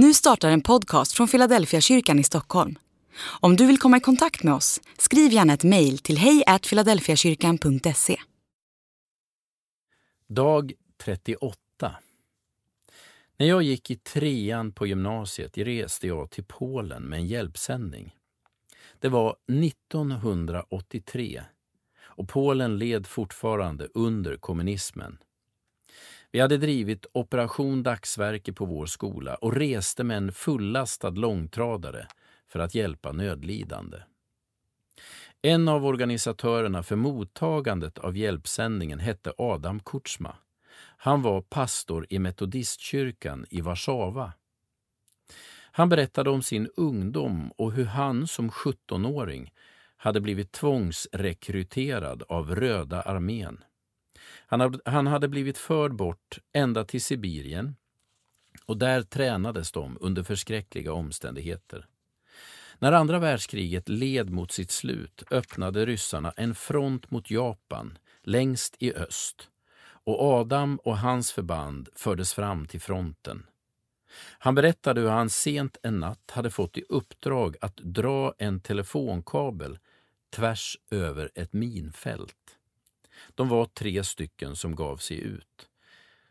[0.00, 2.78] Nu startar en podcast från Philadelphia kyrkan i Stockholm.
[3.40, 8.16] Om du vill komma i kontakt med oss, skriv gärna ett mejl till hejfiladelfiakyrkan.se.
[10.26, 10.72] Dag
[11.04, 11.96] 38
[13.36, 18.16] När jag gick i trean på gymnasiet reste jag till Polen med en hjälpsändning.
[18.98, 21.42] Det var 1983
[22.00, 25.18] och Polen led fortfarande under kommunismen.
[26.32, 32.06] Vi hade drivit Operation Dagsverke på vår skola och reste med en fullastad långtradare
[32.48, 33.98] för att hjälpa nödlidande.
[35.42, 40.36] En av organisatörerna för mottagandet av hjälpsändningen hette Adam Kutschma.
[40.96, 44.32] Han var pastor i metodistkyrkan i Warszawa.
[45.72, 49.52] Han berättade om sin ungdom och hur han som 17-åring
[49.96, 53.64] hade blivit tvångsrekryterad av Röda armén.
[54.84, 57.76] Han hade blivit förd bort ända till Sibirien
[58.66, 61.86] och där tränades de under förskräckliga omständigheter.
[62.78, 68.94] När andra världskriget led mot sitt slut öppnade ryssarna en front mot Japan längst i
[68.94, 69.48] öst
[70.04, 73.46] och Adam och hans förband fördes fram till fronten.
[74.38, 79.78] Han berättade hur han sent en natt hade fått i uppdrag att dra en telefonkabel
[80.30, 82.57] tvärs över ett minfält.
[83.34, 85.68] De var tre stycken som gav sig ut.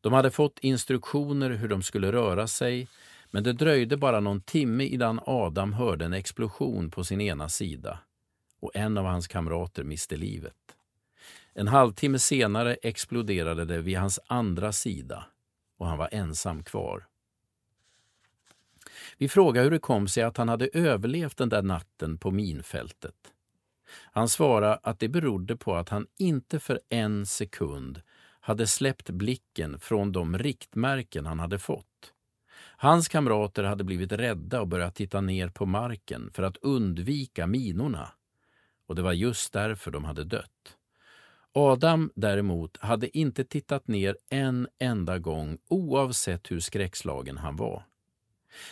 [0.00, 2.88] De hade fått instruktioner hur de skulle röra sig,
[3.30, 7.98] men det dröjde bara någon timme innan Adam hörde en explosion på sin ena sida
[8.60, 10.76] och en av hans kamrater miste livet.
[11.54, 15.24] En halvtimme senare exploderade det vid hans andra sida
[15.78, 17.06] och han var ensam kvar.
[19.18, 23.14] Vi frågade hur det kom sig att han hade överlevt den där natten på minfältet.
[24.12, 28.02] Han svarade att det berodde på att han inte för en sekund
[28.40, 32.12] hade släppt blicken från de riktmärken han hade fått.
[32.76, 38.12] Hans kamrater hade blivit rädda och börjat titta ner på marken för att undvika minorna.
[38.86, 40.76] Och det var just därför de hade dött.
[41.52, 47.84] Adam däremot hade inte tittat ner en enda gång oavsett hur skräckslagen han var.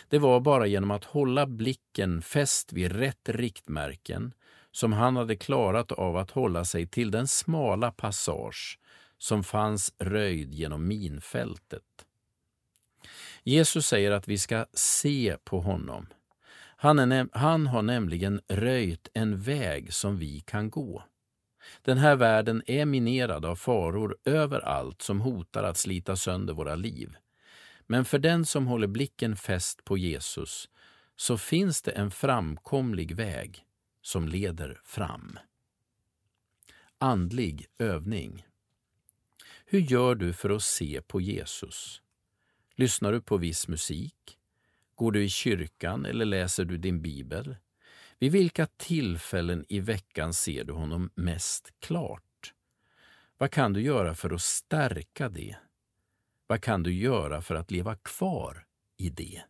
[0.09, 4.33] Det var bara genom att hålla blicken fäst vid rätt riktmärken
[4.71, 8.79] som han hade klarat av att hålla sig till den smala passage
[9.17, 12.05] som fanns röjd genom minfältet.
[13.43, 16.07] Jesus säger att vi ska se på honom.
[16.75, 21.03] Han, är, han har nämligen röjt en väg som vi kan gå.
[21.81, 27.15] Den här världen är minerad av faror överallt som hotar att slita sönder våra liv.
[27.87, 30.69] Men för den som håller blicken fäst på Jesus
[31.15, 33.65] så finns det en framkomlig väg
[34.01, 35.39] som leder fram.
[36.97, 38.45] Andlig övning.
[39.65, 42.01] Hur gör du för att se på Jesus?
[42.75, 44.37] Lyssnar du på viss musik?
[44.95, 47.55] Går du i kyrkan eller läser du din bibel?
[48.19, 52.53] Vid vilka tillfällen i veckan ser du honom mest klart?
[53.37, 55.55] Vad kan du göra för att stärka det?
[56.47, 58.65] Vad kan du göra för att leva kvar
[58.97, 59.41] i det?